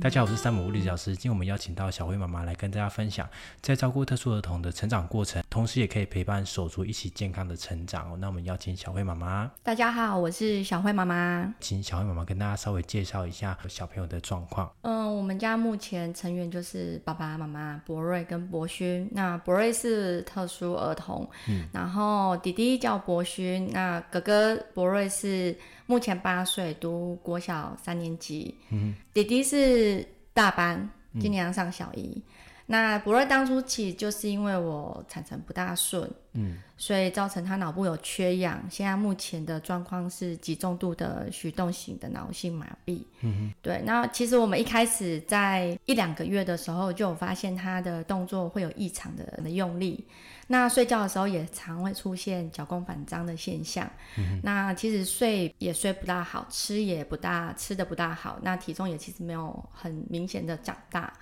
[0.00, 1.10] 大家好，我是山姆物理老师。
[1.12, 3.28] 今天我们邀请到小慧妈妈来跟大家分享，
[3.60, 8.16] 在照顾特殊儿童的成长过程，同时也可以陪伴手足一起健康的成长哦。
[8.16, 9.50] 那我们邀请小慧妈妈。
[9.64, 11.52] 大家好，我是小慧妈妈。
[11.58, 14.72] 请小慧妈妈跟大家稍微介绍一下小朋友的状况。
[14.82, 19.08] 嗯，我们家目前成员就是爸爸妈妈博瑞跟博勋。
[19.10, 25.56] 那博瑞是特殊儿童，嗯，然后弟弟叫博勋，那哥哥博瑞是。
[25.86, 28.54] 目前八岁，读国小三年级。
[28.70, 32.22] 嗯，弟弟是大班，今年要上小一。
[32.70, 38.64] 那博瑞当初起就是因为我产程不大顺，嗯，所以造成他脑部有缺氧。
[38.70, 43.02] 现在目前的状况是极重度的徐动型的脑性麻痹。
[43.22, 43.82] 嗯对。
[43.84, 50.06] 那其实我们一开始在一两个月的时候就有发现他的动作会有异常的用力。
[50.46, 53.90] 那睡觉的时候也常会出现脚弓反张的现象。
[54.16, 58.38] 嗯那其实睡也睡不大好，吃也不大吃的不大好。
[58.42, 61.12] 那体重也其实没有很明显的长大。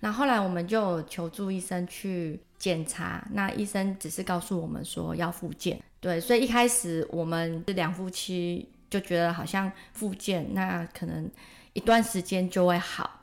[0.00, 5.80] 那后来我们就求助医生去检查，那医生只是告诉我们说要复健。
[6.00, 11.30] 对，所以一开始我们这两夫妻就觉得好像复健，那可能
[11.72, 13.20] 一段时间就会好。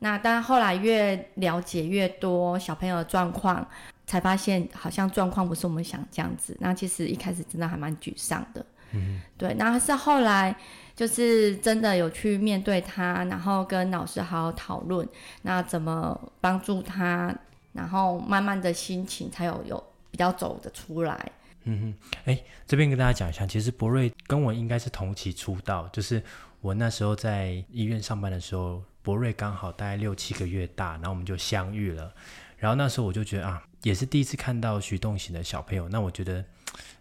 [0.00, 3.66] 那但后来越了解越多小朋友的状况。
[4.08, 10.56] 才发现好像状况不是我们想这样子，那其实一开始真的还蛮沮丧的，嗯，对，那是后来
[10.98, 15.08] 就是真的有去面对他，然后跟老师好好讨论，
[15.42, 17.32] 那怎么帮助他，
[17.72, 21.30] 然后慢慢的心情才有有比较走的出来。
[21.62, 26.20] 嗯哼，哎，这边跟大家讲一下，其实博瑞跟我应该是同期出道，就是
[26.60, 32.12] 我那时候在医院上班的时候，博瑞刚好大概六七个月大，然后我们就相遇了。
[32.56, 35.88] 然后那时候我就觉得啊，也是第一次看到徐动型的小朋友。
[35.90, 36.44] 那我觉得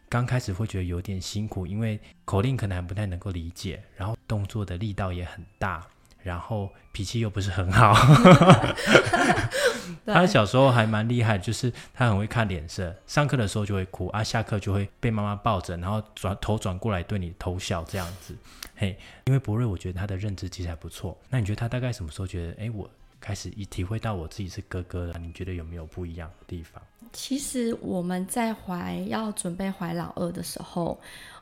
[0.10, 5.86] 刚开始会觉得有点辛苦，因为口令可能还不太能够理解，然后动作的力道也很大，
[6.24, 7.94] 然后脾气又不是很好。
[10.06, 18.36] 他小时候还蛮厉害，就是他很会看脸色，上课的时候就会哭啊，下课就会被妈妈抱着，然后转头转过来对你偷笑这样子。
[18.76, 21.18] 嘿，因为博瑞，我觉得他的认知其实还不错。
[21.30, 22.90] 那你觉得他大概什么时候觉得，哎，我？
[23.28, 26.82] 开始一体会到我自己是哥哥了，你觉得有没有不一样的地方？
[27.12, 30.98] 其实我们在怀要准备怀老二的时候，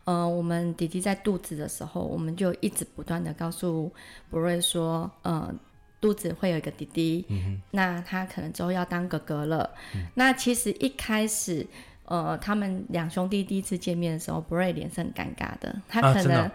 [0.05, 3.93] 呃，我们弟弟在肚子的时候，我们就一直不断的告诉
[4.31, 5.53] 博瑞说，呃，
[6.01, 7.23] 肚子会有一个弟弟，
[7.69, 9.69] 那他可能之后要当哥哥了。
[10.15, 11.63] 那其实一开始，
[12.05, 16.49] 呃，他们两兄弟第一次见面的时候，博瑞脸是很尴尬的，他可能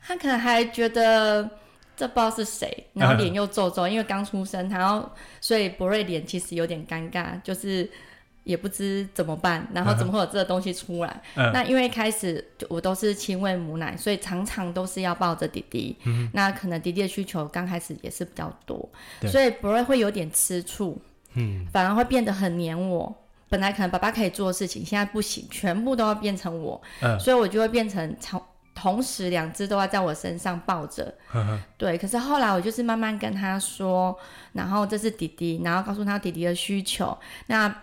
[0.00, 1.50] 他可能还觉得。
[1.98, 5.10] 这不知道是谁，然后脸 又皱皱，因为刚出生，然后
[5.40, 7.90] 所以博瑞脸其实有点尴尬，就是
[8.44, 11.20] 也不知怎么办，然后怎么会有这个东西出来？
[11.34, 15.96] 那因为一开始我都是亲喂母奶，所以常常都是要抱着弟弟，
[16.32, 18.88] 那可能弟弟的需求刚开始也是比较多，
[19.28, 20.96] 所以博瑞会有点吃醋，
[21.34, 23.14] 嗯，反而会变得很黏我。
[23.50, 26.80] 本来可能爸爸可以做的事情，现在不行，全部都要变成我，
[27.18, 28.42] 所以我就会变成超。
[28.80, 31.12] 同时，两只都要在我身上抱着，
[31.76, 31.98] 对。
[31.98, 34.16] 可是后来我就是慢慢跟他说，
[34.52, 37.74] 然后这是弟弟，然后告诉他弟弟的需求，那。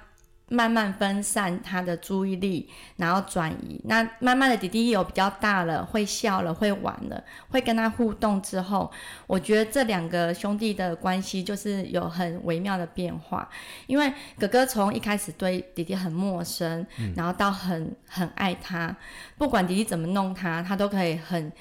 [0.48, 3.82] 慢慢分散他的注意力，然后转移。
[3.86, 8.92] 那慢慢的，弟弟有比较大了，会笑了，会玩了，会跟他互动之后，
[9.26, 13.50] 我觉得这两个兄弟的关系就是有很微妙的变化。
[13.88, 16.86] 因为哥哥从一开始对弟弟很陌生，
[17.16, 18.96] 然后到很很爱他，
[19.38, 21.52] 不管弟弟怎么弄他，他都可以很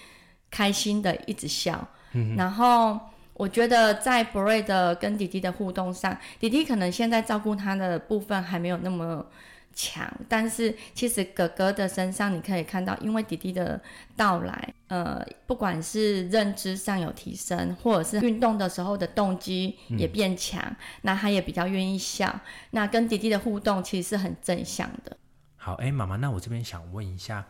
[0.51, 1.89] 开心的一直笑。
[2.37, 3.01] 然后。
[3.35, 9.27] 我觉得在博瑞的跟弟弟的互动上，弟弟可能现在照顾他的部分还没有那么
[9.75, 13.81] 强，但是其实哥哥的身上你可以看到，因为弟弟的
[14.15, 20.65] 到来，呃，不管是认知上有提升，或者是运动的时候的动机也变强，
[21.03, 22.41] 那他也比较愿意笑，
[22.71, 25.17] 那跟弟弟的互动其实是很正向的。
[25.57, 27.45] 好，哎，妈妈，那我这边想问一下，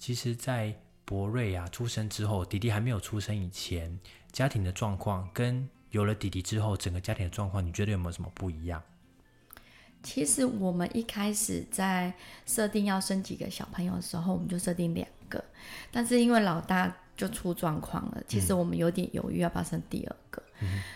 [0.00, 0.74] 其实，在
[1.04, 4.00] 博瑞啊出生之后，弟弟还没有出生以前。
[4.38, 8.80] 家庭的状况跟有了弟弟之后，整个家庭的状况，你觉得有没有什么不一样？
[10.00, 12.14] 其实我们一开始在
[12.46, 15.44] 设定要生几个小朋友的时候，我们就设定两个，
[15.90, 20.40] 但是因为老大就出状况了，其实我们有点犹豫要不要生第二个。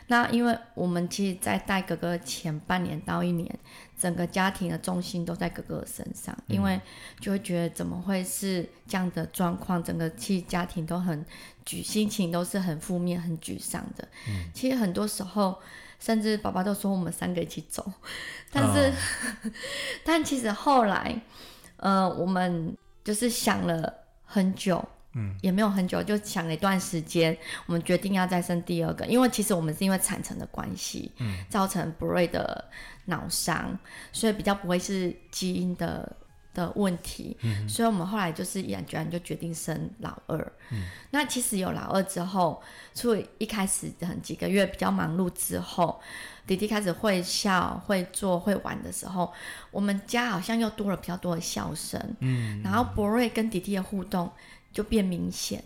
[0.06, 3.59] 那因为我们其实，在带哥哥前半年到一年，
[4.03, 6.81] 整个家庭的重心都在哥哥身上，因为
[7.21, 11.25] 就会觉得怎么会是这样的状况，整个其实家庭都很
[11.65, 14.09] 沮，心情都是很负面、很沮丧的。
[14.53, 15.57] 其实很多时候，
[16.01, 17.93] 甚至爸爸都说我们三个一起走，
[18.51, 18.93] 但是，
[20.03, 21.23] 但其实后来，
[21.77, 27.37] 呃，我们就是想了很久，嗯，也没有很久，就想了一段时间，
[27.67, 32.64] 我们决定要再生第二个，因为其实我们是因为产程的关系，嗯，造成博瑞的
[33.06, 33.79] 脑伤，
[34.12, 36.17] 所以比较不会是基因的。
[36.55, 40.37] 的问题，嗯所以我们后来就是毅然决然就决定生老二。
[40.70, 42.62] 嗯那其实有老二之后，
[42.93, 45.99] 所以一开始很几个月比较忙碌之后，
[46.47, 49.32] 弟弟开始会笑、会做、会玩的时候，
[49.70, 51.99] 我们家好像又多了比较多的笑声。
[52.20, 54.31] 嗯，然后博瑞跟弟弟的互动
[54.73, 55.63] 就变明显。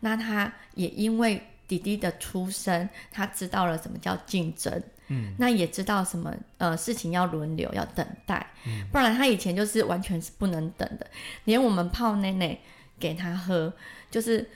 [0.00, 4.82] 那他也因为弟弟的出生，他知道了什么叫竞争。
[5.10, 8.86] 嗯，那也知道什么呃事情要轮流要等待，嗯。
[8.92, 11.06] 不然他以前就是完全是不能等的，
[11.44, 12.58] 连我们泡奶奶
[13.00, 13.72] 给他喝，
[14.10, 14.46] 就是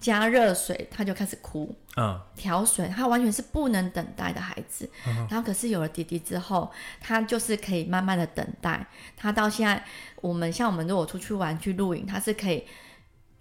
[0.00, 4.88] 加热水他就开始哭，嗯，调水他完全是不能等待的孩子，
[5.28, 9.84] 然后可是有了弟弟之后，他就是可以慢慢的等待，他到现在
[10.22, 12.64] 我们像我们如果出去玩去露营，他是可以。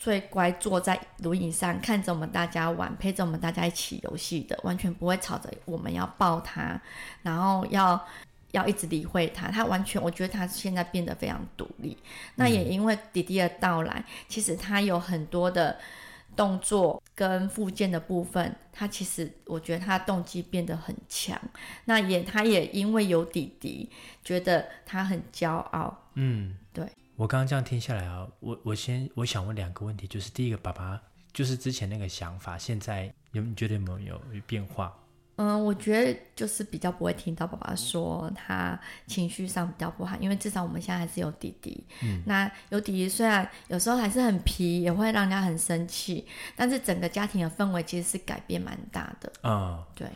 [0.01, 6.81] 最乖，坐在轮椅上看着我们大家玩，陪着我们大家一起游戏的，完全不会吵着我们要抱他，
[7.21, 8.03] 然后要
[8.49, 9.49] 要一直理会他。
[9.49, 11.95] 他完全，我觉得他现在变得非常独立。
[12.33, 15.77] 那也因为弟弟的到来，其实他有很多的
[16.35, 21.39] 动作跟附件的部分，他其实我觉得他动机变得很强。
[21.85, 23.87] 那也他也因为有弟弟，
[24.23, 25.95] 觉得他很骄傲。
[26.15, 26.91] 嗯，对。
[27.21, 30.99] 我刚刚这样听下来啊，我我先我想问两个问题，就是第一个，爸爸
[31.31, 34.91] 就是之前那个想法，现在有你觉得有没有有变化？
[35.35, 41.85] 嗯，我觉得就是比较不会听到爸爸说他情绪上比较不好，因为至少我们现在还是有弟弟。
[42.01, 46.25] 嗯，那有弟弟虽然有时候还是很皮，也会让人家很生气，
[46.55, 49.31] 但是整个家庭的氛围其实是改变蛮大的。
[49.43, 50.07] 嗯，对，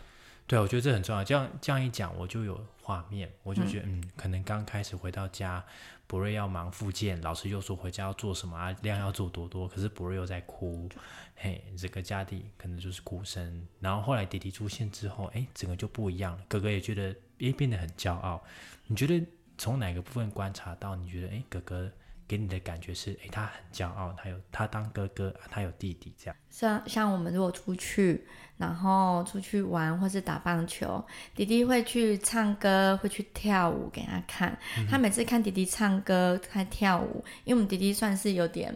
[0.47, 1.23] 对，我觉得这很重要。
[1.23, 5.63] 这样这样一讲，我就有画面，我就觉得嗯，可能刚开始回到家。
[6.07, 8.71] 博瑞要忙复健，老师又说回家要做什么啊？
[8.81, 10.87] 量要做多多，可是博瑞又在哭，
[11.35, 13.67] 嘿，这个家底可能就是哭声。
[13.79, 16.43] 然后后来弟弟出现之后，哎，整个就不一样了。
[16.47, 17.09] 哥哥也觉得，
[17.39, 18.43] 哎，变得很骄傲。
[18.87, 19.25] 你觉得
[19.57, 20.95] 从哪个部分观察到？
[20.95, 21.91] 你觉得，哎，哥哥？
[22.27, 26.35] 给你的感觉是，哎，他很骄傲，他有他当哥哥，他有弟弟这样。
[26.49, 28.25] 像像我们如果出去，
[28.57, 31.03] 然后出去玩或是打棒球，
[31.35, 34.57] 弟弟会去唱歌，会去跳舞给他看。
[34.89, 38.75] 他每次看弟弟唱歌、看跳舞，因为我们弟弟算是有点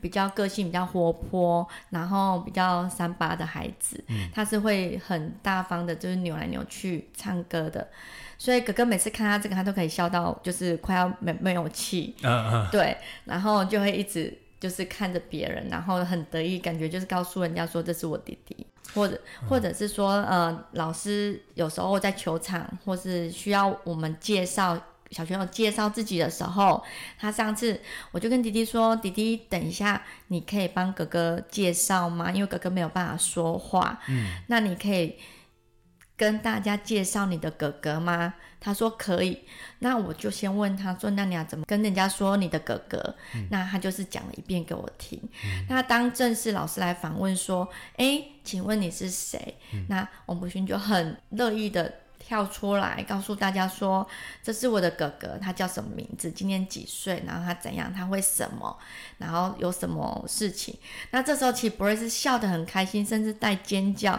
[0.00, 7.88] 比较个性、比较活泼，然后比较三八的孩子，他是会很大方的，就是扭来扭去唱歌的。
[8.44, 12.68] 所以哥哥每次看他这个，他都可以笑到就是快要没没有气，嗯嗯。
[12.70, 12.94] 对，
[13.24, 19.18] 然后就会一直就是看着别人，然后很得意，感觉就是告诉人家说这是我弟弟，或者
[19.48, 24.78] 或者是说呃老师有时候在球场或是需要我们介绍
[25.10, 26.84] 小朋友介绍自己的时候，
[27.18, 27.80] 他上次
[28.10, 32.30] 我就跟弟弟说，弟弟等一下你可以帮哥哥介绍吗？
[32.30, 35.16] 因为哥哥没有办法说话，嗯，那你可以。
[36.16, 38.34] 跟大家介绍你的哥哥吗？
[38.60, 39.40] 他说可以。
[39.80, 43.14] 那我就先问他说：“那你要怎么跟人家说你的哥哥？”
[43.50, 45.20] 那他就是讲了一遍给我听。
[45.68, 47.68] 那当正式老师来访问说
[47.98, 49.56] ：“哎，请问你是谁？”
[49.88, 51.92] 那王博勋就很乐意的。
[52.26, 54.06] 跳出来告诉大家说
[54.42, 56.30] ：“这是我的哥哥，他叫什么名字？
[56.30, 57.22] 今年几岁？
[57.26, 57.92] 然后他怎样？
[57.92, 58.74] 他会什么？
[59.18, 60.74] 然后有什么事情？”
[61.12, 64.18] 那这时候其实博瑞是笑得很开心，甚至带尖叫，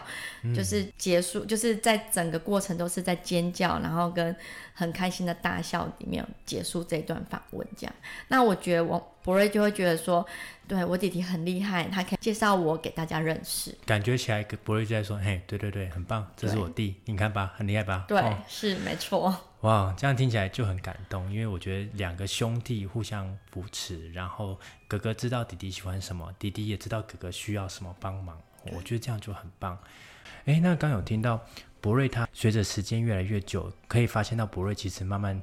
[0.55, 4.35] 就是结束，就是在整个过程都是在尖叫，然后跟
[4.75, 7.67] 很开心的大笑里面结束这段访问。
[7.75, 7.95] 这样，
[8.27, 10.25] 那我觉得我博瑞就会觉得说。
[10.67, 13.71] 对我弟弟很厉害，他可以介绍我给大家认识。
[13.85, 19.31] 感觉起来，博瑞就在说：“嘿，对对对，很棒，这是我弟，你看吧，很厉害吧？”对，是没错。
[19.59, 28.35] 哇，这样听起来就很感动，因为我觉得两个兄弟互相扶持，然后哥哥知道弟弟喜欢什么，弟弟也知道哥哥需要什么帮忙，
[28.73, 29.77] 我觉得这样就很棒。
[30.45, 31.39] 哎，那刚有听到
[31.79, 35.39] 博瑞，他随着时间越来越久，可以发现到博瑞其实慢慢。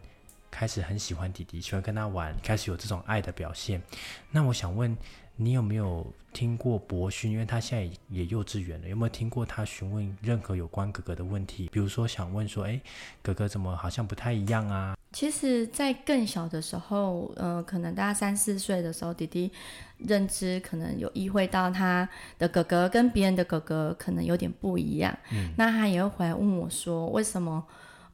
[0.53, 3.83] 开始很喜欢弟弟，喜欢跟他玩，开始有这种爱的表现。
[4.31, 4.97] 那我想问
[5.35, 7.33] 你有没有听过博勋？
[7.33, 11.69] 因为他现在也幼稚园了，有没有听过他询问任何有关哥哥的问题？
[11.73, 12.79] 比如说想问说，哎，
[13.23, 14.95] 哥哥怎么好像不太一样啊？
[15.13, 19.51] 其实，在更小的时候，呃，可能大概三四岁的时候，弟弟
[19.99, 22.07] 认知可能有意会到他
[22.39, 25.19] 的哥哥跟别人的哥哥可能有点不一样。
[25.31, 27.65] 嗯，那他也会回来问我说，为什么？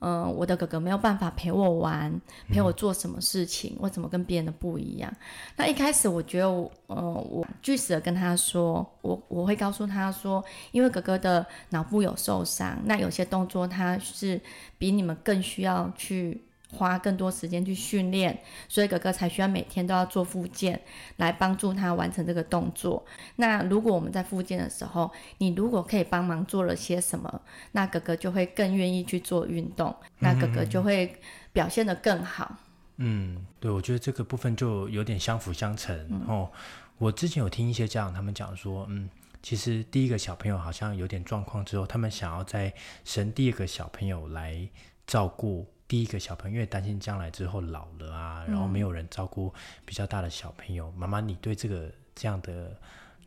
[0.00, 3.76] 嗯，我的哥哥没有办法陪我玩，陪我做什么事情？
[3.80, 5.12] 我怎么跟别人的不一样？
[5.56, 14.40] 那一开始我觉得，我，呃，我据实的跟他说，我我会告诉他说，因为哥哥的脑部有受伤，那有些动作他是
[14.78, 16.40] 比你们更需要去
[16.70, 20.80] 花更多时间去训练，所以哥哥才需要每天都要做复健
[21.16, 23.04] 来帮助他完成这个动作。
[23.36, 27.40] 那如果我们在复健的时候，你如果可以帮忙做了些什么，
[27.72, 31.16] 那哥哥就会更愿意去做运动，那哥哥就会
[31.52, 32.56] 表现得更好。
[32.96, 36.50] 嗯，对，我觉得这个部分就有点相辅相成哦。
[36.98, 39.08] 我之前有听一些家长他们讲说，嗯，
[39.40, 44.68] 其实第一个小朋友好像有点状况之后，他们想要再生第二个小朋友来
[45.06, 49.52] 照顾第一个小朋友，因为担心将来之后老了啊，然后没有人照顾
[49.84, 50.92] 比较大的小朋友。
[50.92, 52.76] 妈妈，你对这个这样的？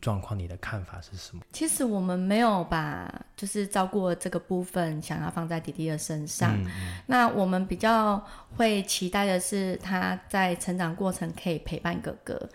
[0.02, 1.44] 状况，你的看法是什么？
[1.52, 6.58] 其实我们没有把就是照顾这个部分想要放在弟弟的身上。
[7.06, 8.20] 那我们比较
[8.56, 12.50] 会期待的是他在成长过程可以陪伴哥哥，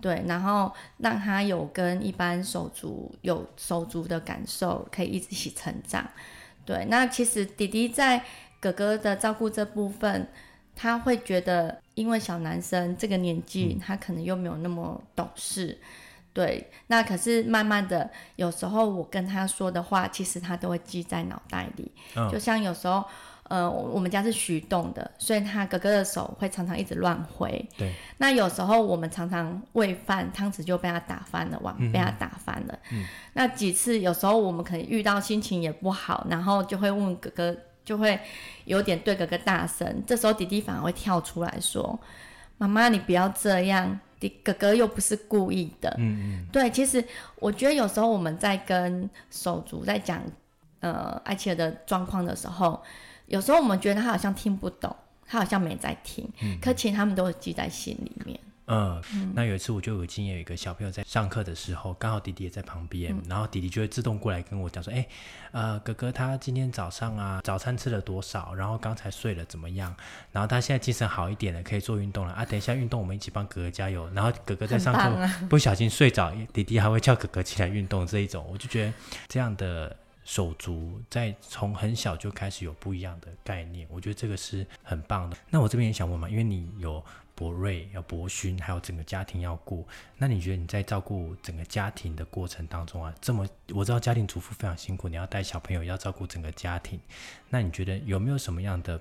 [0.00, 6.08] 对，然后让他有跟一般手足有手足的感受，可以一起成长。
[6.64, 8.24] 对，那其实弟弟在
[8.64, 10.26] 哥哥的照顾这部分，
[10.74, 15.78] 他会觉得，因为小男生这个年纪，他可能又没有那么懂事。
[16.32, 21.92] 对，那可是慢慢的，有时候我跟他说的话，其实他都会记在脑袋里。
[22.32, 23.04] 就像有时候，
[23.44, 27.64] 呃，我们家是徐动的，所以他哥哥的手会常常一直乱挥。
[27.78, 27.92] 对。
[28.18, 32.76] 那有时候我们常常喂饭，汤匙就被他打翻了，碗被他打翻了。
[32.90, 33.06] 嗯。
[33.34, 38.18] 那几次，有时候我们可能遇到心情也不好，然后就会问哥哥，就会
[38.64, 40.02] 有点对哥哥大声。
[40.06, 41.98] 这时候弟弟反而会跳出来说
[42.58, 47.04] ：“妈妈，你不要这样。”弟哥哥又不是故意的，嗯嗯，对，其实
[47.36, 50.22] 我觉得有时候我们在跟手足在讲
[50.80, 52.82] 呃艾切尔的状况的时候，
[53.26, 56.26] 有时候我们觉得他好像听不懂，他好像没在听，
[56.62, 58.40] 可其实他们都记在心里面。
[58.66, 59.02] 嗯，
[59.34, 65.06] 那有一次我就有经验，有一个小朋友在上课的时候，刚好弟弟也在旁边，然后弟弟就会自动过来跟我讲说：“哎，
[65.52, 68.54] 呃，哥哥他今天早上啊，早餐吃了多少？
[68.54, 69.94] 然后刚才睡了怎么样？
[70.32, 72.44] 然后他现在精神好一点了，可以做运动了啊！
[72.44, 74.08] 等一下运动我们一起帮哥哥加油。
[74.14, 78.92] 然后哥哥在上课不小心睡着，弟弟还会叫哥哥起来运动这一种，我就觉得
[79.28, 79.94] 这样的
[80.24, 85.36] 手足在从很小就开始有不一样的概念，我觉得这个是很棒的。
[85.50, 87.04] 那我这边也想问嘛，因为你有。
[87.36, 89.84] 博瑞要博勋，还有整个家庭要顾。
[90.16, 97.00] 那你觉得你在照顾整个家庭的过程当中啊，这么我知道家庭主妇非常辛苦，你要带小朋友，要照顾整个家庭。
[97.48, 99.00] 那你觉得有没有什么样的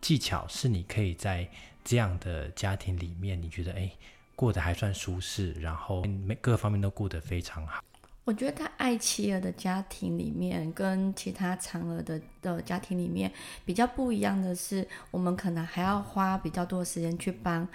[0.00, 1.48] 技巧是你可以在
[1.84, 3.88] 这样的家庭里面，你觉得哎
[4.34, 7.80] 过得还算舒适，然后每各方面都过得非常好？
[8.24, 13.32] 我觉得他爱妻儿的家庭里面，跟其他长儿的的家庭里面
[13.64, 17.66] 比较不一样的是，我们可能还要花比较多的时间去帮。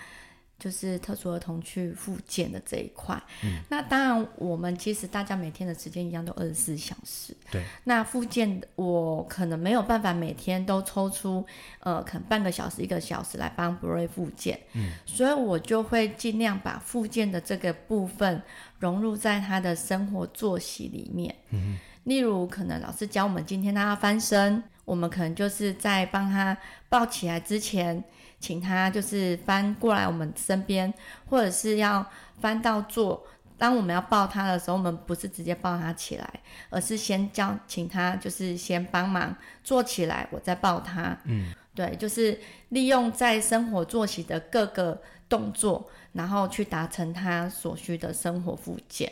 [0.58, 7.64] 就是特殊儿童去复健的这一块，嗯，那当然我们其实大家每天的时间一样都二十四小时，对。
[7.84, 11.46] 那复健我可能没有办法每天都抽出
[11.82, 18.42] 呃，可能半个小时一个小时来帮布瑞复健，嗯，所以我就会尽量把复健的这个部分
[18.80, 28.04] 融入在他的生活作息里面，嗯例如可能老师教我们今天他要翻身，我们可能就是在帮他抱起来之前。
[28.38, 30.94] 请他就是翻过来我们身边，
[31.28, 32.06] 或者是要
[32.40, 33.26] 翻到坐。
[33.58, 36.30] 当我们要抱他的时候，我们不是直接抱他起来，
[36.70, 41.18] 而是先叫请他就是先帮忙坐起来，我再抱他。
[41.24, 42.40] 嗯，对，就是
[42.70, 49.12] 利用在生活作息的各个动作，然后去达成他所需的生活附件。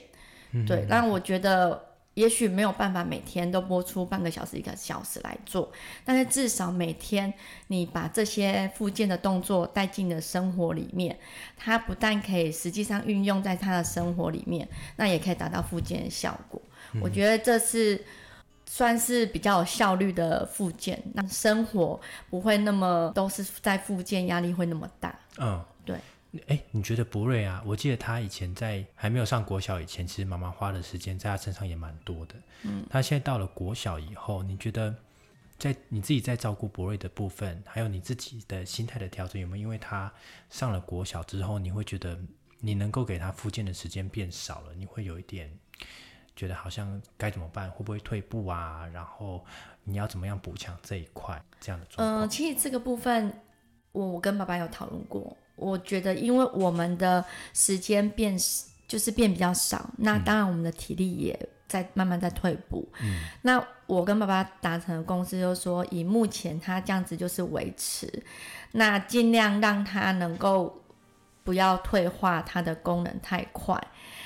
[0.68, 1.93] 对，让我觉得。
[2.15, 5.72] 也许没有办法每天都播出半个小时、一个小时来做，
[6.05, 7.34] 但是至少每天
[7.67, 11.17] 你把这些附件的动作带进了生活里面，
[11.58, 16.62] 它不但可以实际上运用在他的生活里面，那也可以达到附件的效果。
[17.01, 18.00] 我觉得这是
[18.67, 25.17] 算是比较有效率的附件，让生活不会那么都是在附件，压力会那么大。
[25.39, 25.98] 嗯，对。
[26.48, 27.62] 哎，你觉得博瑞啊？
[27.66, 32.36] 我记得他以前在还没有上国小以前，其实妈妈花的时间在他身上也蛮多的。
[32.63, 34.96] 嗯，他现在到了国小以后，你觉得
[35.60, 40.12] 在你自己在照顾博瑞的部分，还有你自己的心态的调整，有没有因为他
[40.50, 42.20] 上了国小之后，你会觉得
[42.60, 44.74] 你能够给他复健的时间变少了？
[44.74, 45.56] 你会有一点
[46.36, 47.70] 觉得好像该怎么办？
[47.70, 48.90] 会不会退步啊？
[48.92, 49.46] 然后
[49.84, 51.40] 你要怎么样补强这一块？
[51.62, 52.25] 这样的状况？
[52.25, 53.32] 嗯，其实这个部分
[53.92, 55.38] 我跟爸爸有讨论过。
[55.55, 58.38] 我觉得，因为我们的时间变
[58.88, 62.88] 就是变比较少，那当然我们的体力也在慢慢在退步。
[63.01, 68.07] 嗯，那我跟爸爸达成的共识就是说，以目前他这样子就是维持，
[68.72, 70.81] 那尽量让他能够
[71.43, 73.81] 不要退化，他的功能太快。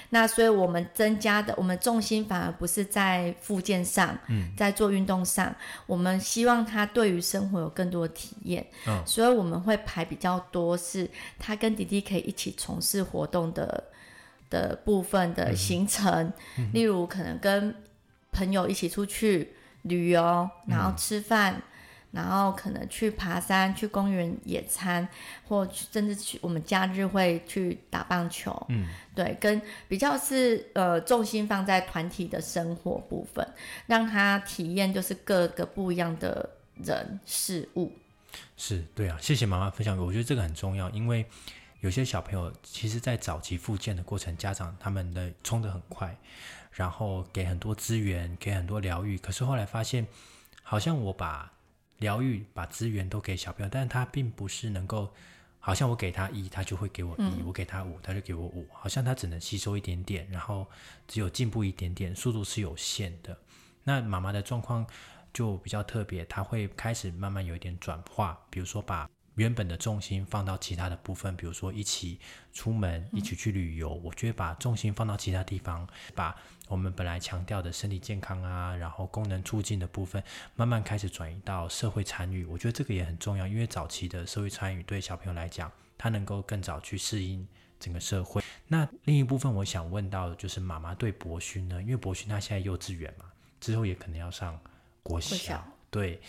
[0.09, 5.53] 那所以我们增加的，我们重心反而不是在附件上，嗯，在做运动上，
[5.85, 9.03] 我们希望他对于生活有更多的体验，嗯。
[9.05, 13.83] 所以我们会排比较多是他跟弟弟可以一起从事活动的
[14.49, 16.31] 的部分的行程，
[16.73, 17.75] 例如可能跟
[18.31, 21.61] 朋友一起出去旅游，然后吃饭。
[22.11, 25.07] 然后可能去爬山、去公园野餐，
[25.47, 28.65] 或甚至去我们假日会去打棒球。
[28.69, 33.47] 嗯，对，跟比较是呃重心放在团体的生活部分，
[33.85, 36.49] 让他体验就是各个不一样的
[36.83, 37.91] 人事物。
[38.55, 41.25] 是对啊，谢谢妈妈分享，我觉得这个很重要，因为
[41.81, 46.15] 有些小朋友其实，在早期复健的过程，家长他们的冲得很快，
[46.71, 50.05] 然后给很多资源，给很多疗愈，可是后来发现，
[50.63, 51.51] 好像我把
[51.99, 55.11] 疗愈、把资源都给小朋友，但是他并不是能够，
[55.59, 60.67] 好像我给他一，他就会给我一；我给他五，他就给我五，好像他只能吸收一点点，然后
[61.07, 63.37] 只有进步一点点，速度是有限的。
[63.83, 64.85] 那妈妈的状况
[65.33, 72.19] 就比较特别，她会开始慢慢有一点转化，比如说把原本的重心放到其他的部分，比如说一起
[72.51, 76.35] 出门，一起去旅游，我就会把重心放到其他地方，把
[76.67, 80.21] 我们本来强调的身体健康啊，然后功能促进的部分，
[80.55, 82.45] 慢慢开始转移到社会参与。
[82.45, 87.47] 我觉得这个也很重要，因为早期的社会参与对小朋友来讲，他能够更早去适应
[87.79, 88.41] 整个社会。
[88.67, 93.25] 那另一部分我想问到的就是妈妈对博勋呢，因为博勋他现在幼稚园嘛，
[93.61, 94.59] 之后也可能要上
[95.03, 96.19] 国小，国小对。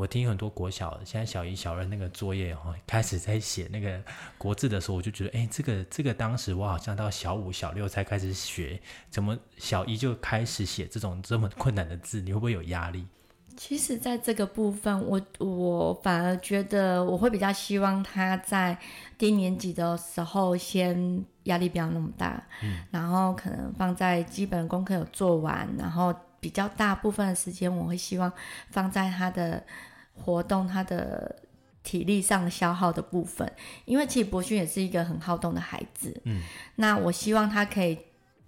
[0.00, 4.02] 我听很多国小，现在小一、小二那个作业哦，开始在写那个
[4.38, 8.80] 国字的时候，我就觉得，哎，这个这个当时我好像到小五、小六才开始学，
[9.10, 12.22] 怎么小一就开始写这种这么困难的字？
[12.22, 13.06] 你会不会有压力？
[13.58, 18.78] 其实，在这个部分，我我反而觉得我会比较希望他在
[19.18, 28.32] 低年级的时候先压力不要那么大，嗯然后可能放在基本功课有做完，然后比较大部分的时间，我会希望
[28.70, 29.62] 放在他的
[30.14, 31.42] 活动、他的
[31.82, 33.50] 体力上消耗的部分，
[33.84, 36.42] 因为其实博勋也是一个很好动的孩子，嗯，
[36.76, 37.98] 那我希望他可以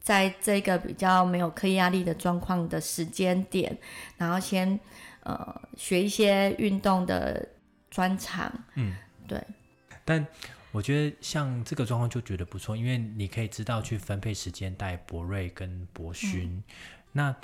[0.01, 3.77] 在这个比较没有课业压力的状况的时间点，
[4.19, 4.79] 然后先
[5.23, 7.49] 呃学一些运动的
[7.91, 8.95] 专长，嗯，
[9.27, 9.43] 对，
[10.05, 10.27] 但
[10.73, 16.63] 我觉得像这个状况就觉得不错，因为你可以知道去分配时间带博瑞跟博勋。
[17.13, 17.35] 那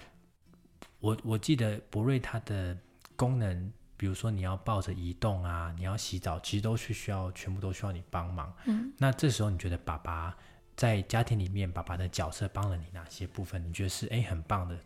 [1.01, 2.77] 我我记得博瑞他的
[3.17, 8.51] 功能，比如说你要抱着移动啊，你要洗澡，其实都是需要全部都需要你帮忙。
[8.65, 10.35] 嗯，那这时候你觉得爸爸
[10.77, 13.63] 在家庭里面，爸爸的角色帮了你哪些部分？
[13.69, 14.79] 你觉得是哎很棒的？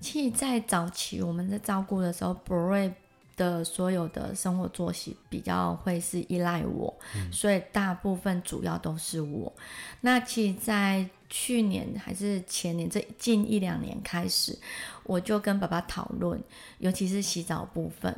[0.00, 2.94] 其实，在早期我们在照顾的时候，博瑞
[3.38, 6.94] 的所有的生活作息比较会是依赖我，
[7.32, 9.50] 所以大部分主要都是我。
[10.02, 14.58] 那其实，在去年还是前年这近一两年开始，
[15.04, 16.38] 我就跟爸爸讨论，
[16.78, 18.14] 尤其是洗澡部分。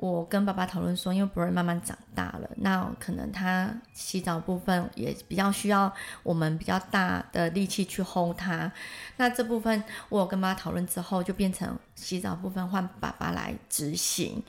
[0.00, 8.70] 我跟爸爸讨论说，因为博瑞慢慢长大了，那可能他洗澡部分也比较需要我们比较大的力气去 hold 他。
[9.16, 14.40] 那这部分我有跟妈妈讨论之后，就变成洗澡部分换爸爸来执行。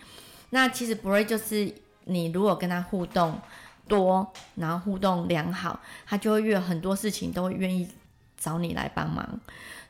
[0.51, 3.39] 那其实博瑞就是你如果跟他互动
[3.87, 7.89] 多，然后互动良好，他就会越很多事情都会愿意
[8.39, 9.39] 找你来帮忙。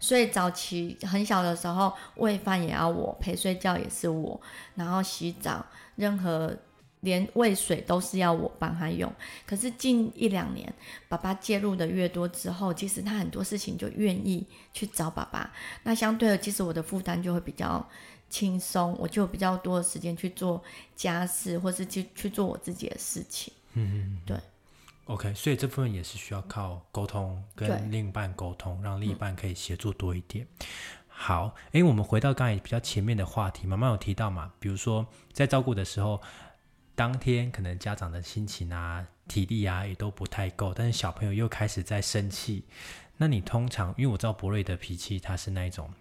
[0.02, 4.42] 所以早期很小的时候，喂饭也要我，陪睡觉也是我，
[4.76, 6.58] 然后洗澡，任何
[7.02, 9.12] 连喂水都是要我帮他用。
[9.46, 10.74] 可是近一两年，
[11.08, 15.54] 爸爸介入的越多之后，其实他很多事情就愿意去找爸爸。
[15.84, 17.86] 那相对的，其实我的负担就会比较
[18.30, 20.64] 轻松，我就有比较多的时间去做
[20.96, 23.54] 家事，或是去去做我自己的事情。
[23.74, 24.38] 嗯，对。
[25.10, 30.46] OK，所以这部分也是需要靠沟通，跟另一半沟通，让另一半可以协助多一点。
[31.08, 36.22] 好，诶，我们回到刚才比较前面的话题，妈妈有提到嘛，比如说在照顾的时候，
[36.94, 42.64] 当天可能家长的心情啊、体力啊也都不太够，但是小朋友又开始在生气，
[43.18, 45.92] 那你通常，因为我知道博瑞的脾气，他是那一种，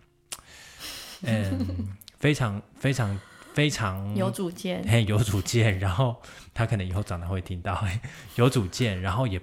[1.22, 3.18] 嗯， 非常非常
[3.54, 6.22] 非常有主见，嘿，有主见， 然后
[6.54, 8.00] 他可能以后长大会听到，嘿，
[8.36, 9.40] 有主见，然后也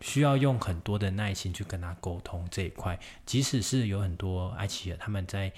[0.00, 2.98] 需要用很多的耐心去跟他沟通这一块。
[3.24, 5.52] 即使是有很多爱奇儿他们在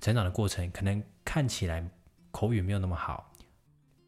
[0.00, 1.88] 成长的过程，可能看起来
[2.30, 3.32] 口语没有那么好，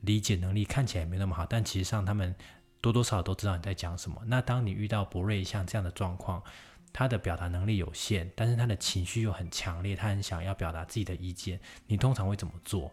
[0.01, 2.35] 理解能力看起来没那么好，但其实上他们
[2.81, 4.20] 多多少少都知道你在讲什么。
[4.27, 6.42] 那当你遇到博瑞像这样的状况，
[6.92, 12.92] 他的表达能力有限，但是他的情绪又很强烈，他很想要表达自己的意见，你通常会怎么做？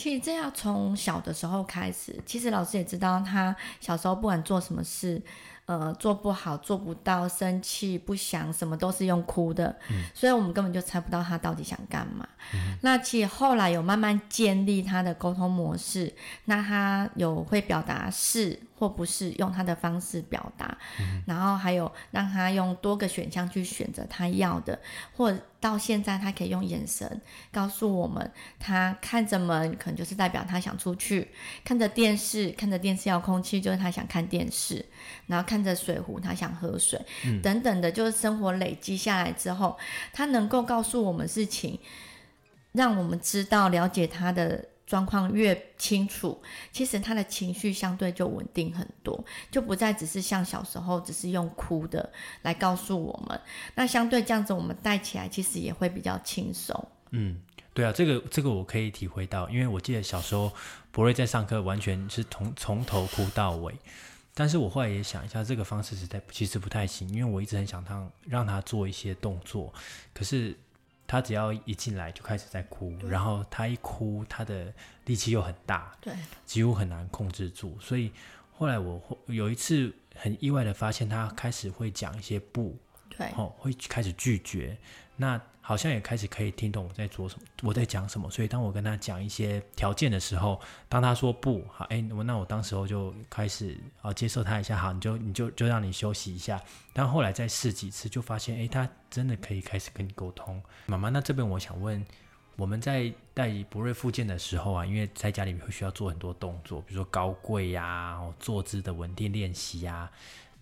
[0.00, 2.18] 其实这要从小的时候开始。
[2.24, 5.20] 其实老师也知道，他小时候不管做什么事，
[5.66, 12.26] 呃做不好、做不到、生气、不想，什么都是用哭的，嗯所以我们根本就猜不到他到底想干嘛。
[12.54, 16.10] 嗯那其实后来有慢慢建立他的沟通模式，
[16.46, 20.78] 那他有会表达是或不是，用他的方式表达，
[21.26, 24.80] 然后还有让他用多个选项去选择他要的，
[25.14, 27.20] 或者到现在他可以用眼神
[27.52, 31.28] 告诉我们，他看着门可能就是代表他想出去，
[31.64, 34.84] 看着电视看着电视遥控器就是他想看电视，
[35.26, 37.00] 然后看着水壶他想喝水，
[37.42, 39.78] 等等的，就是生活累积下来之后，
[40.12, 41.78] 他能够告诉我们事情。
[42.72, 53.40] 让我们知道了解他的状况越清楚，其实他的情绪相对就稳定很多，就不再只是像小时候只是用哭的来告诉我们。
[53.76, 56.88] 那相对这样子，我们带起来其实也会比较轻松。
[57.10, 57.40] 嗯，
[57.72, 60.50] 对啊，这个这个我可以体会到，因为我记得小时候
[60.90, 63.72] 博瑞在上课完全是从从头哭到尾，
[64.34, 69.72] 但是我后来也想一下，这个方式实在其实不太行，因为我一直很想让让他做一些动作，
[70.12, 70.58] 可是。
[71.10, 74.72] 他只要一进来就开始在哭，然后他一哭，他的
[75.06, 76.14] 力气又很大，对，
[76.46, 77.76] 几乎很难控制住。
[77.80, 78.12] 所以
[78.52, 84.78] 后来我有一次很意外的发现，他开始会讲一些不，对，哦，会开始拒绝。
[85.16, 85.36] 那
[85.70, 88.28] 好像也开始可以听懂我在做什么，我在讲什么。
[88.28, 96.60] 所以当我跟他讲一些条件的时候，当他说不好，哎，我那我当时候就开始啊接受他一下，好，你就你就就让你休息一下。
[96.92, 100.60] 但后来再试几次，就发现哎，他真的可以开始跟你沟通。
[100.86, 102.04] 妈妈，那这边我想问，
[102.56, 110.10] 我们在带博瑞复健的时候啊，因为在家里面会需要做很多动作，比如说高跪呀、坐姿的稳定练习呀，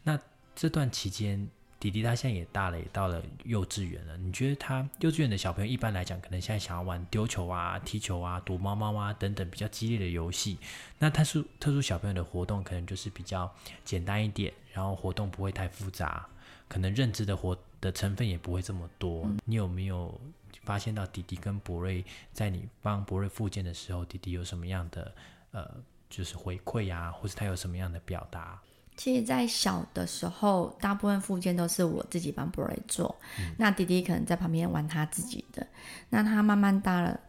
[0.03, 0.21] 那
[0.55, 1.49] 这段期间。
[1.81, 4.17] 弟弟他现在也大了，也到了幼稚园了。
[4.17, 10.59] 你觉得他幼稚园的小朋友一般来讲，可能现在想要玩丢球啊、踢球啊、躲猫猫啊等等比较激烈的游戏。
[10.99, 13.53] 那特殊特殊小朋友的活动可能就是比较
[13.85, 16.27] 简单一点，然后活动不会太复杂，
[16.67, 19.31] 可能认知的活的成分也不会这么多。
[19.45, 20.21] 你有没有
[20.65, 25.15] 发现到弟弟跟博瑞在你帮博瑞复健的时候，弟弟有什么样的
[25.53, 25.71] 呃，
[26.11, 28.61] 就是回馈呀，或者他有什么样的表达？
[28.99, 33.15] 其实，在小的时候，大部分附件都是我自己帮布瑞做，
[33.57, 35.65] 那弟弟可能在旁边玩他自己的。
[36.11, 37.21] 那他慢慢大了，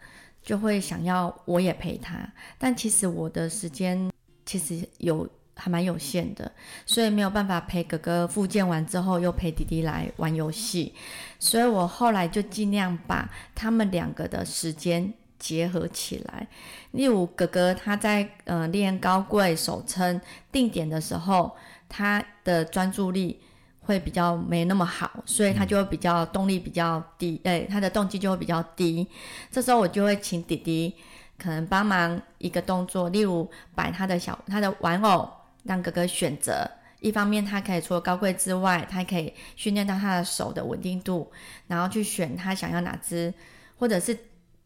[0.42, 2.28] 就会想要我也陪他，
[2.58, 4.12] 但其实我的时间
[4.48, 6.52] 其实有还蛮有限的，
[6.88, 10.96] 所以没有办法陪哥哥复健完之后又陪弟弟来玩游戏，
[11.38, 15.14] 所以我后来就尽量把他们两个的时间。
[15.39, 16.45] 结合起来，
[16.91, 20.19] 例如哥哥他在呃练高贵、手撑、
[20.52, 21.56] 定点的时候，
[21.88, 23.39] 他的专注力
[23.80, 29.08] 会比较没那么好，所以他就会比较动力比较低，哎，他的动机就会比较低。
[29.49, 30.93] 这时候我就会请弟弟
[31.38, 35.28] 可能帮忙一个动作，例如摆他的小他的玩偶，
[35.63, 36.69] 让哥哥选择。
[36.99, 41.32] 一方面他可以除了高贵之外，他可以训练到他的手的稳定度，
[41.67, 43.34] 然后去选他想要哪只，
[43.78, 44.17] 或者是。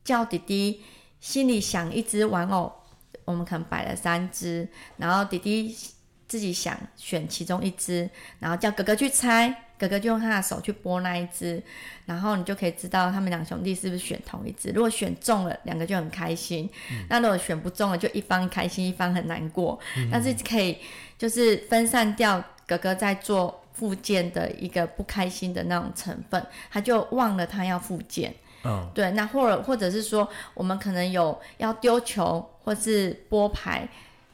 [0.04, 0.84] 叫弟弟
[1.20, 2.72] 心里想一只玩偶，
[3.26, 5.76] 我们可能摆了三只，然后弟弟
[6.28, 11.62] 自己想选其中一只，然后叫哥哥去猜，哥哥就用他的手去拨那一只，
[12.06, 14.70] 然后你就可以知道他们两兄弟是不是选同一只。
[14.72, 16.68] 如果选中了，两个就很开心；
[17.08, 19.80] 那如果选不中了，就一方开心，一方很难过。
[20.12, 20.78] 但是可以
[21.18, 28.34] 就是分散掉哥哥在做复健的一个不开心的那种成分，他就忘了他要复健。
[28.66, 33.88] 嗯，对，那或者或者是说，我们可能有要丢球或是拨牌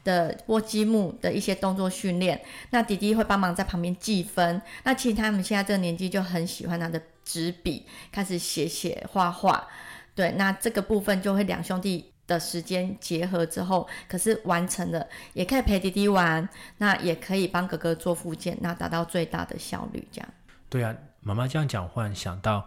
[0.04, 2.40] 的拨积木的一些动作训练，
[2.70, 4.62] 那弟弟会帮忙在旁边记分。
[4.84, 9.66] 那其实他们现在这个年纪就很喜欢拿着纸笔开始写写画画，
[10.14, 20.28] 对，那这个部分就会两兄弟的时间结合之后，可是完成了，也可以陪弟弟玩，那也可以帮哥哥做附件，那达到最大的效率，这样。
[20.68, 22.64] 对啊，妈妈这样讲，忽然想到。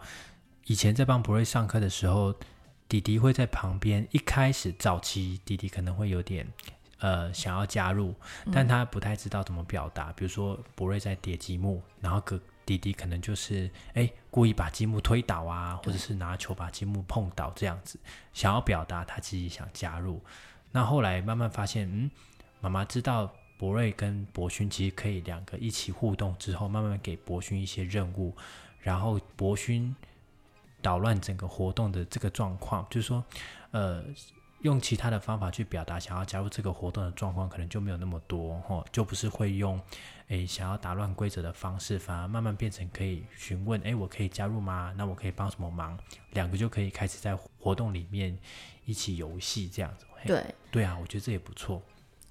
[0.66, 2.34] 以前在帮博瑞上课的时候，
[2.88, 4.06] 弟弟会在旁边。
[4.12, 6.46] 一开始早期，弟弟可能会有点
[7.00, 8.14] 呃想要加入，
[8.50, 10.10] 但他不太知道怎么表达。
[10.12, 17.98] 比如说博瑞在叠积木，然后哥弟弟可能就是哎故意把积木推倒啊，或者是拿球把积木碰倒这样子，
[18.32, 20.22] 想要表达他自己想加入。
[20.72, 22.10] 那后来慢慢发现，嗯，
[22.62, 28.34] 妈妈知道博瑞跟博勋其实可以两个一起互动之后，慢慢给博勋一些任务，
[28.80, 29.94] 然后博勋。
[30.84, 33.24] 捣乱整个活动的这个状况，就是说，
[33.70, 34.04] 呃，
[34.60, 39.80] 用其他的方法去表达想要加入这个活动的状况，可能就没有那么多，吼，就不是会用，
[40.28, 44.92] 诶，想要打乱规则的方式，反而慢慢变成可以询问，诶，我可以加入吗？
[44.94, 45.98] 那我可以帮什么忙？
[46.32, 48.38] 两个就可以开始在活动里面
[48.84, 50.04] 一起游戏这样子。
[50.26, 51.82] 对，对啊，我觉得这也不错。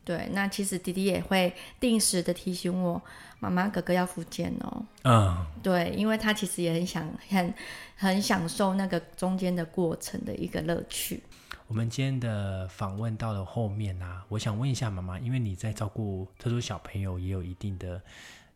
[0.06, 3.02] 对，那其实弟弟也会定时的提醒我，
[3.39, 4.86] 妈妈哥哥要复健哦。
[5.04, 7.54] 嗯，对，因为他其实也很想很
[7.96, 11.24] 很享受那个中间的过程的一个乐趣。
[11.68, 18.02] 我们今天的访问到了后面啊，我想问一下妈妈，因为你在照顾特殊小朋友也有一定的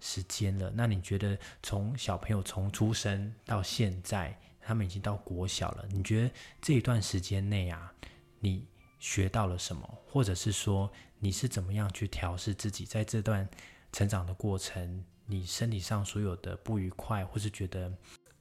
[0.01, 6.31] 时间了，那你觉得从小朋友从出生到现在，他们已经到国小了，你觉得
[6.61, 7.91] 这一段时间内啊，
[8.39, 8.63] 你
[8.99, 13.47] 学到了什么，或者是说你是怎么样去调试自己在这段
[13.91, 17.91] 成长的过程，你身体上所有的不愉快或是觉得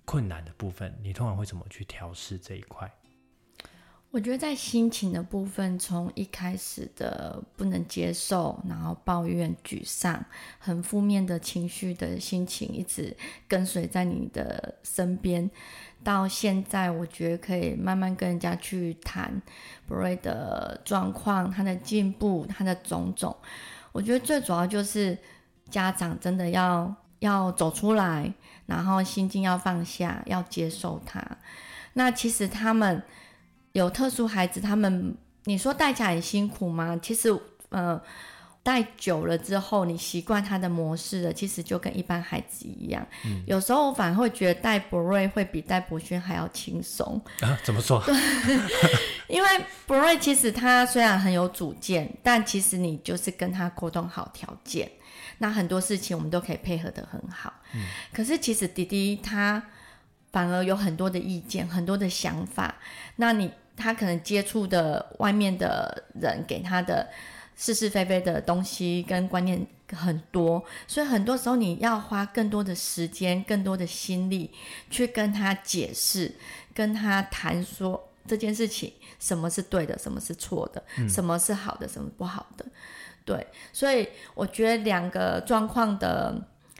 [0.04, 2.90] 困难的部分，你通常会怎么去调试这一块？
[4.16, 10.24] 我觉得在心情的部分，从一开始的不能接受，然后抱怨、沮丧、
[10.58, 13.14] 很负面的情绪的心情，一直
[13.46, 15.50] 跟随在你的身边，
[16.02, 19.30] 到现在，我觉得可以慢慢跟人家去谈
[19.86, 23.36] 博瑞的状况、他的进步、他的种种。
[23.92, 25.18] 我觉得最主要就是
[25.68, 28.32] 家长真的要要走出来，
[28.64, 31.22] 然后心境要放下，要接受他。
[31.92, 33.02] 那其实他们。
[33.76, 36.98] 有特殊孩子，他们你说带起来很辛苦吗？
[37.02, 37.28] 其实，
[37.68, 38.00] 呃，
[38.62, 43.06] 带久了之后，你习惯他的模式了，其实就跟一般孩子一样。
[43.26, 47.58] 嗯，有时候我反而会觉得带博瑞会比带博轩还要轻松啊？
[47.62, 48.02] 怎么说？
[48.06, 48.14] 对，
[49.28, 49.48] 因为
[49.86, 54.90] 博瑞其实他虽然很有主见，但其实你就是跟他沟通好条件，
[55.36, 57.52] 那很多事情我们都可以配合的很好。
[57.74, 57.82] 嗯，
[58.14, 59.62] 可是其实弟弟他
[60.32, 62.76] 反而有很多的意见，很多的想法，
[63.16, 63.52] 那你。
[63.76, 67.08] 他可能接触的外面的人给他的
[67.56, 74.50] 是是非非的东西跟观念很多，所以很多时候你要花更多的时间、更多的心力
[74.90, 76.34] 去跟他解释、
[76.74, 82.66] 跟他谈说这件事情什么是对的，什么是错的，什么是好的，什么不好的。
[83.24, 86.34] 对，所以我觉得两个状况的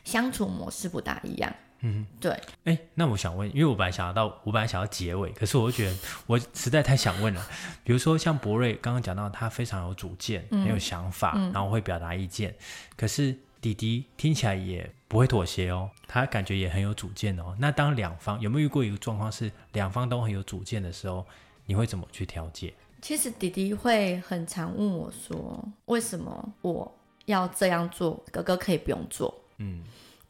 [0.05, 1.55] 相处模式不大一样。
[1.81, 2.41] 嗯，对。
[2.65, 7.47] 哎，那我想问，因为我本来想要到，我本来想要结尾，可是我觉得我实在太想问了。
[7.85, 12.55] 比如说像博瑞刚刚讲到，他非常有主见，很有想法，然后会表达意见。
[12.97, 17.55] 可是弟弟听起来也不会妥协哦，他感觉也很有主见哦。
[17.59, 21.27] 那当两方有没有遇过一个状况是两方都很有主见的时候，
[21.67, 22.73] 你会怎么去调解？
[23.03, 26.93] 其实弟弟会很常问我说：“为什么我
[27.27, 28.21] 要这样做？
[28.33, 29.85] 哥哥可以不用做？”嗯，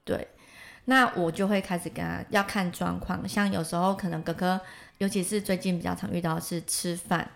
[0.05, 0.27] 对。
[0.88, 4.61] 那我就会开始跟他要看状况，像有时候可能哥哥，
[4.99, 7.29] 尤其是最近比较常遇到是吃饭，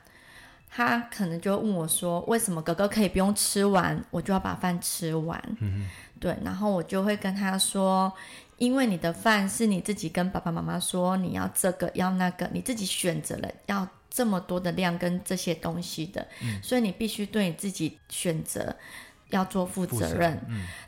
[0.68, 5.42] 他可能就问我说，为什么哥哥可以不用吃完，我就要把饭吃完？
[5.60, 5.88] 嗯
[6.20, 8.12] 对，然后我就会跟他说，
[8.58, 16.24] 因为你的饭是你自己跟爸爸妈妈说你要这个要那个，你自己选择了要这么多的量跟这些东西的，
[16.62, 18.76] 所以你必须对你自己选择。
[19.30, 20.40] 要做负责任。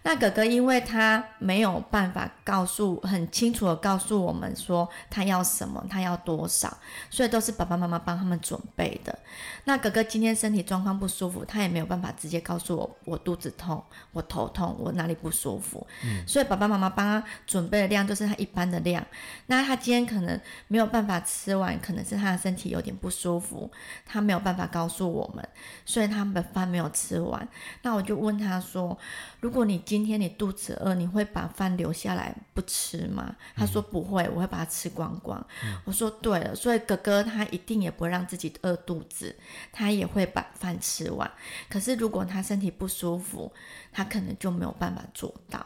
[0.03, 6.77] 那哥哥因为他没有办法告诉很清楚的告诉我们说他要什么，他要多少，
[7.09, 9.17] 所以都是爸爸妈妈帮他们准备的。
[9.65, 15.87] 那哥哥今天身体状况不舒服，他也没有办法直接告诉我我肚子痛，我头痛，我哪里不舒服。
[16.27, 19.07] 所以爸爸妈妈帮他准备的量就是他一般的量。
[19.47, 23.71] 那他今天可能没有办法吃完，可能是他的身体有点不舒服，
[24.05, 25.49] 他没有办法告诉我们，
[25.87, 27.47] 所以他们的饭没有吃完。
[27.83, 28.32] 那我就问。
[28.33, 28.99] 问他说
[29.41, 35.45] ：“如果你今天你肚子饿，你会把饭留下来不吃吗？”他说：“不会，我会把它吃光光。”
[35.85, 39.37] 我说：“对了，所以哥哥他一定也不会让自己饿肚子，
[39.71, 41.31] 他也会把饭吃完。
[41.69, 43.53] 可是如果他身体不舒服，
[43.93, 45.65] 他可能就没有办法做到。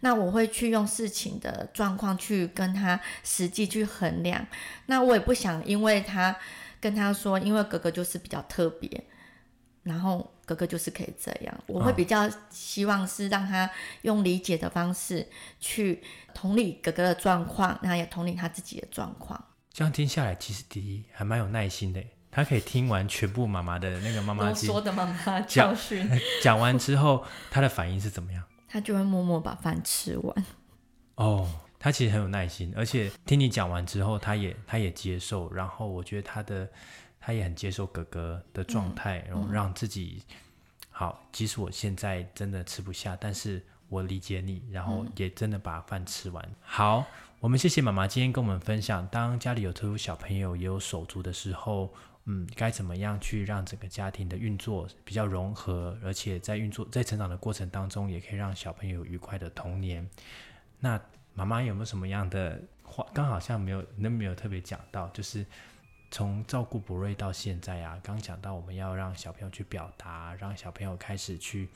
[0.00, 4.46] 那我会去用事情的状况去跟他实际去衡量。
[4.86, 6.34] 那我也不想因为他
[6.80, 9.04] 跟他说，因为哥哥就是比较特别，
[9.82, 13.70] 然后。”哥哥就是可以这样，我会比较希望是让他
[14.02, 15.24] 用理解的方式
[15.60, 16.02] 去
[16.34, 19.40] 同理哥哥的状况，然后也同理他自己的状况。
[19.72, 26.10] 这样听下来，其实第一还蛮有耐心的，他可以听完全部妈妈的那个妈妈说的妈妈教训，
[26.42, 28.42] 讲完之后他的反应是怎么样？
[28.66, 30.44] 他就会默默把饭吃完。
[31.14, 36.68] 哦，他其实很有耐心，而且听你讲完之后，他也他也接受，然后我觉得他的。
[37.20, 40.22] 他也很接受哥哥的状态，然后让自己
[40.88, 41.22] 好。
[41.30, 46.42] 即使我现在真的吃不下，但是我理解你，然后也真的把饭吃完。
[46.62, 47.04] 好，
[47.38, 51.92] 我们谢谢妈妈今天跟我们分享，当家里有特殊小朋友也有手足的时候，
[52.24, 60.08] 嗯，该怎么样去让整个家庭的运作比较融合，而且在运作在成长的过程当中，也可以让小朋友愉快的童年。
[60.78, 60.98] 那
[61.34, 63.06] 妈妈有没有什么样的话？
[63.12, 65.44] 刚好像没有，那没有特别讲到，就是。
[66.10, 71.68] 从照顾博瑞到现在啊，刚讲到我们要让小朋友去表达，让小朋友开始去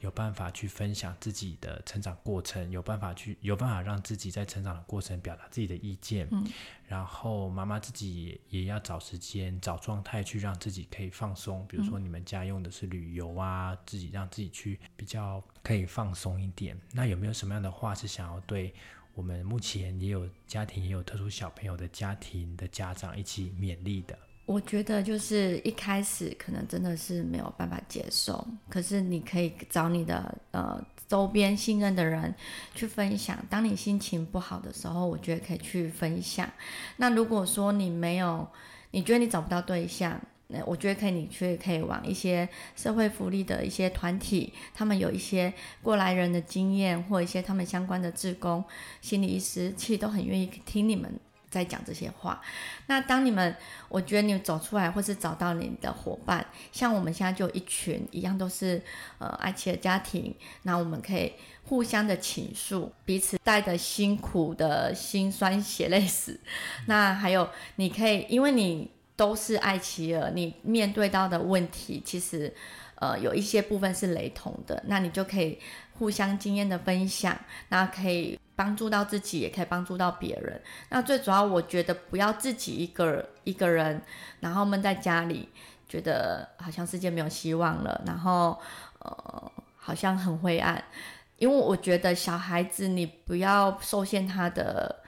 [0.00, 6.28] 有办法去分享自己的成长过程，有办法去有办法让自己在成长的过程表达自己的意见。
[6.30, 6.46] 嗯，
[6.86, 11.66] 然后妈妈自己也要找时间、找状态去让自己可以放松。
[11.66, 16.78] 比如说你们家用的是旅游啊，自己让自己去比较可以放松一点。
[16.92, 18.72] 那有没有什么样的话是想要对？
[19.14, 24.18] 我们目前也有家庭，也有特殊小朋友的家庭的家长一起勉励的。
[24.46, 32.34] 我觉得就是一开始可能真的是没有办法接受，可是你可以找你的呃周边信任的人
[32.74, 33.38] 去分享。
[33.48, 36.46] 当你心情不好的时候，我觉得可以去分享。
[36.98, 38.46] 那如果说你没有，
[38.90, 40.20] 你觉得你找不到对象。
[40.66, 48.64] 我觉得可以，你去可以往一些社会福利的一些团体，他们有一些过来人的经验，或一些他们相关的志工、
[49.00, 51.12] 心理医师，其实都很愿意听你们
[51.50, 52.40] 在讲这些话。
[52.86, 53.56] 那当你们，
[53.88, 58.82] 我觉得你走出来，或是找到你的伙伴，像我们现在就一群一样，都是
[59.18, 61.32] 呃爱妻的家庭，那我们可以
[61.64, 66.38] 互相的倾诉，彼此带着辛苦的辛酸血泪史。
[66.86, 68.90] 那还有，你可以，因为你。
[69.16, 72.52] 都是爱奇艺，你面对到的问题，其实，
[72.96, 75.58] 呃，有一些部分是雷同的，那你就可以
[75.98, 80.60] 互相经验的分享，那可以帮助到自己，也可以帮助到别人。
[80.88, 84.02] 那最主要，我觉得不要自己一个一个人，
[84.40, 85.48] 然后闷在家里，
[85.88, 88.58] 觉得好像世界没有希望了，然后，
[88.98, 90.82] 呃，好像很灰暗。
[91.36, 95.02] 因为我觉得小孩子，你不要受限他的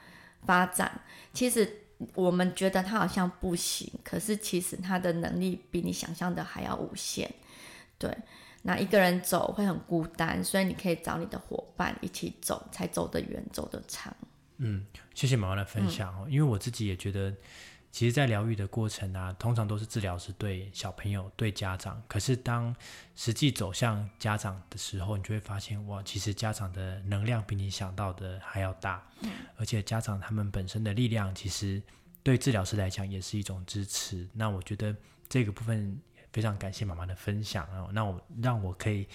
[0.45, 1.01] 发展，
[1.33, 1.83] 其实。
[2.15, 7.33] 我们觉得他好像不行，可是其实他的能力比你想象的还要无限。
[7.99, 8.15] 对，
[8.63, 14.15] 那一个人走会很孤单，所以你可以找你的伙伴一起走，才走得远，走得长。
[14.59, 17.35] 嗯，谢谢妈妈的分享哦，因为我自己也觉得，
[17.97, 22.77] 其实，在疗愈的过程啊，通常都是治疗师对小朋友、对家长，可是当
[23.15, 29.03] 实际走向家长的时候，你就会发现，哇，其实家长的能量比你想到的还要大。
[29.57, 31.83] 而且家长他们本身的力量，其实
[32.23, 34.29] 对治疗师来讲也是一种支持。
[34.35, 34.95] 那我觉得
[35.27, 35.99] 这个部分
[36.35, 39.09] 非常感谢妈妈的分享啊，那我让我可以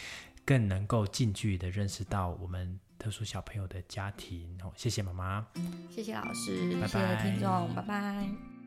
[0.44, 4.58] 更能够近距离的认识到我们特殊小朋友的家庭。
[4.64, 5.46] 哦，谢谢妈妈，
[5.88, 8.61] 谢谢老师，谢谢听众，拜拜。